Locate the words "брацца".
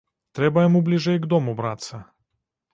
1.63-2.03